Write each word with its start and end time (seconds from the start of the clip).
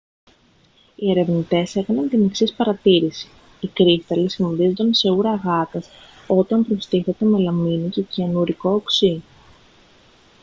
οι 0.95 1.09
ερευνητές 1.11 1.75
έκαναν 1.75 2.09
την 2.09 2.23
εξής 2.25 2.53
παρατήρηση 2.53 3.27
οι 3.59 3.67
κρύσταλλοι 3.67 4.29
σχηματίζονταν 4.29 4.93
σε 4.93 5.09
ούρα 5.09 5.35
γάτας 5.35 5.89
όταν 6.27 6.65
προστίθετο 6.65 7.25
μελαμίνη 7.25 7.89
και 7.89 8.01
κυανουρικό 8.01 8.69
οξύ 8.73 9.23